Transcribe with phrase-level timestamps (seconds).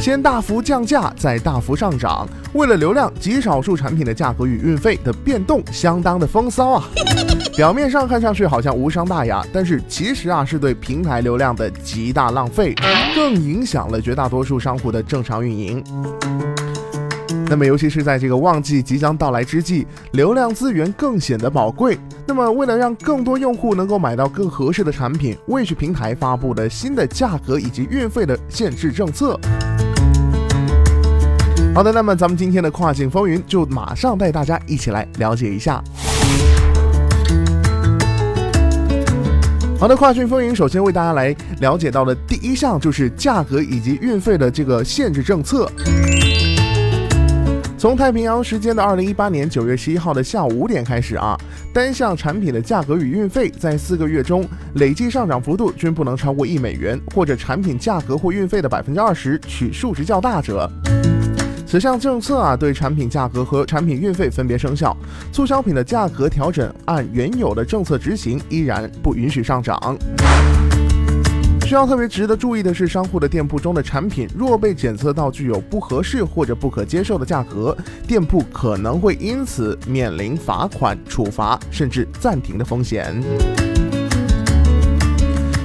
[0.00, 6.88] 先大幅降价，再大幅上涨，为了流量，极少数产品的价格与运费的变动相当的风骚啊！
[7.54, 12.74] 表面上看上去好像无伤大雅，但是其实啊是对平台流量的极大浪费，
[13.14, 15.84] 更影响了绝大多数商户的正常运营。
[17.46, 21.98] 那么，尤其是在这个旺季即将到来之际，流量资源更显得宝贵。
[22.26, 29.38] 那么，为了让更多用户能够买到更合适的产品，Wish 平台发布了新的价格以及运费的限制政策。
[31.80, 35.82] 好的，那么咱们今天的跨境风云就马上带大家一起来了解一下。
[39.78, 45.72] 好的，跨境风云首先为大家来了解到的第一项就是价格以及运费的这个限制政策。
[47.78, 51.34] 从太平洋时间的二零一八年九月十一号的下午五点开始啊，
[51.72, 60.70] 单项产品的价格与运费在四个月中累计上涨幅度均不能超过一美元，或者产品价格或运费的百分之二十，取数值较大者。
[61.70, 64.96] 此项政策啊，对产品价格和产品运费分别生效。
[65.30, 69.96] 促销品的价格调整按原有的政策执行，依然不允许上涨。
[71.64, 83.22] 需要特别值得注意的是，商户的店铺中的产品若被检测到具有不合适或者不可接受的价格，店铺可能会因此面临罚款、处罚甚至暂停的风险。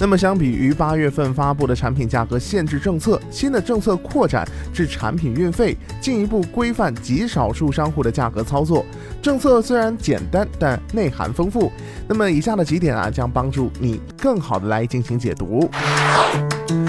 [0.00, 8.86] 那么，相比于八月份发布的产品价格限制政策，新的政策扩展至产品运费，进一步规范极少数商户的价格操作。
[9.20, 11.72] 政策虽然简单，但内涵丰富。
[12.06, 15.68] 那么，以下的几点啊，将帮助你更好的来进行解读。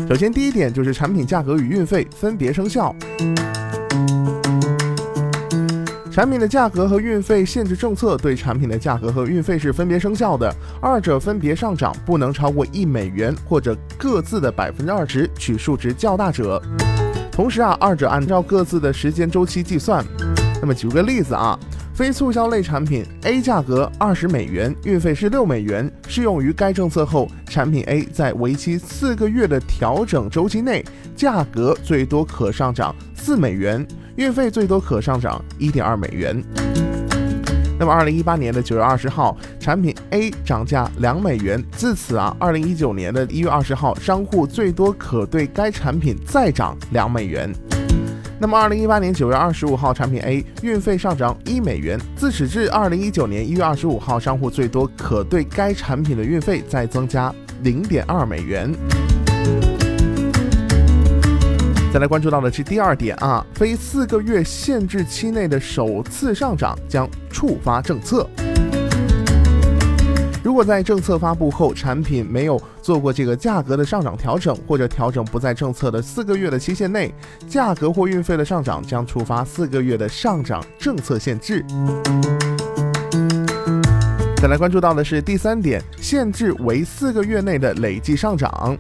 [0.08, 2.96] 首先，第一点就是产品价格与运费分别生效。
[6.12, 16.62] 产品的价格和运费限制政策对产品的价格和运费是分别生效的，二者分别上涨不能超过一美元或者各自的百分之二十，取数值较大者。
[17.32, 20.04] 同时啊，二者按照各自的时间周期计算。
[20.60, 21.58] 那么举个例子啊，
[22.00, 30.82] 非促销类产品 A 价格二十美元，运费是六美元，适用于该政策后，产品 A 在为期四个月的调整周期内，
[31.14, 33.86] 价格最多可上涨四美元。
[34.16, 36.42] 运费最多可上涨一点二美元。
[37.78, 41.62] 那么，二零一八年的九月二十号，产品 A 涨价两美元。
[41.74, 47.54] 自此啊，二零一九年的一月二十号，商户最多可对该产品再涨两美元。
[48.42, 52.00] 那么，二零一八年九月二十五号，产品 A 运费上涨一美元。
[52.16, 58.74] 自此至二零一九年一月二十五号，商户最多可对该产品的运费再增加零点二美元。
[61.94, 68.26] 再来关注到的是第二点啊，非四个月限制期内的首次上涨将触发政策。
[70.42, 77.14] 如果在政策发布后，产品没有做过这个价格的上涨调整，或者调整不在政策的四个月的期限内，
[77.48, 81.66] 价格或运费的上涨将触发四个月的上涨政策限制。
[84.38, 88.78] 再来关注到的是第三点，限制为四个月内的累计上涨。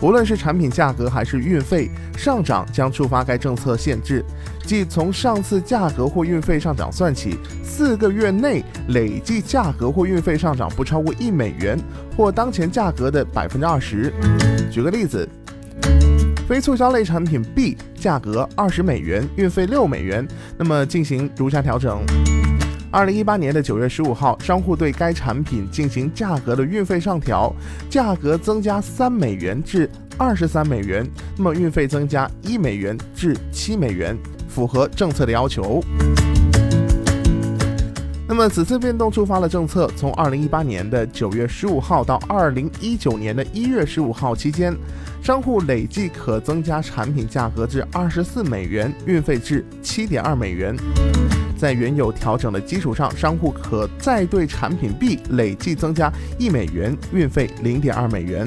[0.00, 4.24] 无论是产品价格还是运费上涨，将触发该政策限制，
[4.64, 11.78] 即从上次价格或运费上涨算起，四个月内累计价格或运费上涨不超过一美元
[12.16, 14.12] 或当前价格的百分之二十。
[14.70, 15.28] 举个例子，
[16.48, 20.26] 非促销类产品 B 价格二十美元，运费六美元，
[20.56, 22.00] 那么进行如下调整。
[22.90, 27.54] 二零一八年的九月十五号，商户对该产品进行价格的运费上调，
[27.90, 31.06] 价格增加三美元至二十三美元，
[31.36, 34.16] 那么运费增加一美元至七美元，
[34.48, 35.84] 符合政策的要求。
[38.26, 44.74] 那么此次变动触发了政策，从二零一八年的九月十五号到二零一九年的一月十五号期间，
[45.22, 50.74] 商户累计可增加产品价格至二十四美元，运费至七点二美元。
[51.58, 58.46] 在原有调整的基础上，商户可再对产品 B 累计增加一美元，运费零点二美元。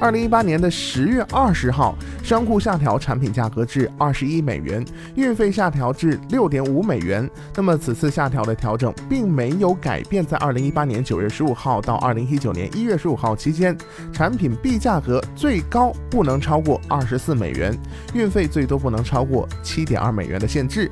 [0.00, 4.82] 二零一八年的十月二十号，商户下调产品价格至二十一美元，
[5.14, 7.28] 运费下调至六点五美元。
[7.54, 13.76] 那么此次下调的调整并没有改变，在二零一八年九月十五号到二零一九年一月十五号期间，
[14.10, 17.78] 产品 B 价格最高不能超过二十四美元，
[18.14, 20.90] 运费最多不能超过七点二美元的限制。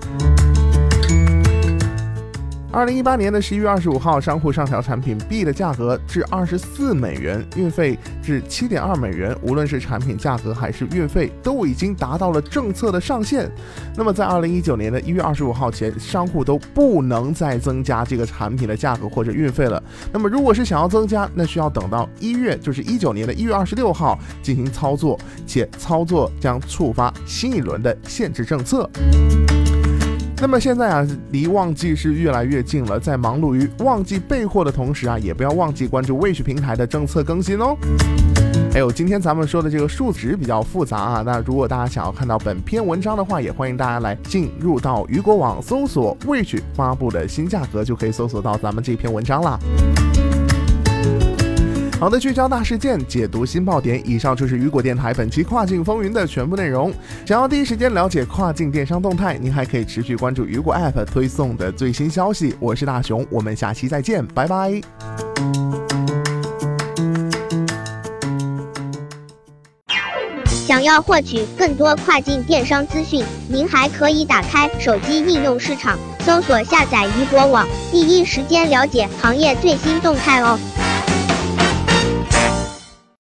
[2.71, 9.35] 二零一八年的十一月二十五号，商户上调产品 B 的价格至二十四美元，运费至七点二美元。
[9.41, 13.51] 无论是产品价格还是运费，都已经达到了政策的上限。
[13.97, 19.83] 那么在二零一九年的一月二十五号前，商户都不能再增加这个产品的价格或者运费了。
[20.13, 28.89] 那么如果是想要增加，那需要等到一月，就是一九年的一月二十六号进行操作，且操作将触发新一轮的限制政策。
[30.41, 32.99] 那么现在啊，离旺季是越来越近了。
[32.99, 37.77] 在忙碌于旺季备货的同时啊，也不要忘记关注 Wish 平台的政策更新哦。
[38.73, 49.59] 还有今天咱们说的这个数值比较复杂啊，那如果大家想要看到本篇文章的话，也欢迎大家来进入到雨果网搜索 Wish 发布的新价格，就可以搜索到咱们这篇文章啦。
[52.01, 54.01] 好的，聚焦大事件，解读新爆点。
[54.09, 56.93] 以上就是雨果电台本期跨境风云的全部内容。
[57.27, 62.55] 想要第一时间了解跨境电商动态，您还可以持续关注雨果 App 推送的最新消息。
[62.61, 64.81] 我是大熊，我们下期再见，拜拜。
[70.47, 80.57] 想要获取更多跨境电商资讯，您还可以打开手机应用市场，搜索下载雨果网，第一时间了解行业最新动态哦。